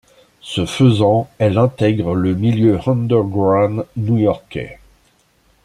Ce 0.41 0.65
faisant, 0.65 1.29
elle 1.37 1.59
intègre 1.59 2.15
le 2.15 2.33
milieu 2.33 2.79
underground 2.89 3.85
new-yorkais. 3.97 4.79